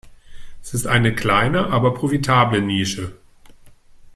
Es 0.63 0.73
ist 0.73 0.87
eine 0.87 1.13
kleine 1.13 1.67
aber 1.67 1.93
profitable 1.93 2.59
Nische. 2.63 3.13